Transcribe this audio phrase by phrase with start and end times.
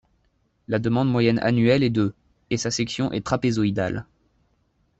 [0.67, 2.15] La demande moyenne annuelle est de
[2.49, 4.07] et sa section est trapézoïdale.